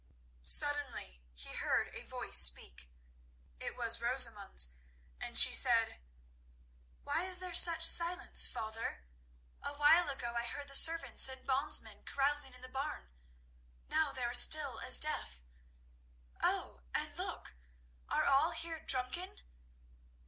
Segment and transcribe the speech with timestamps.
[0.41, 2.89] Suddenly he heard a voice speak.
[3.59, 4.71] It was Rosamund's;
[5.19, 5.99] and she said:
[7.03, 9.03] "Why is there such silence, father?
[9.61, 13.11] A while ago I heard the servants and bondsmen carousing in the barn;
[13.89, 15.43] now they are still as death.
[16.41, 17.53] Oh, and look!
[18.09, 19.41] Are all here drunken?